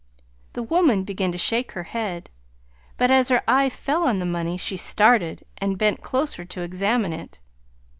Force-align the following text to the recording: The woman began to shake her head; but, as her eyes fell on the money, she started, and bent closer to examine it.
The 0.53 0.63
woman 0.63 1.03
began 1.03 1.31
to 1.31 1.37
shake 1.37 1.73
her 1.73 1.83
head; 1.83 2.31
but, 2.97 3.11
as 3.11 3.29
her 3.29 3.43
eyes 3.47 3.75
fell 3.75 4.05
on 4.07 4.17
the 4.17 4.25
money, 4.25 4.57
she 4.57 4.75
started, 4.75 5.45
and 5.59 5.77
bent 5.77 6.01
closer 6.01 6.43
to 6.43 6.61
examine 6.63 7.13
it. 7.13 7.39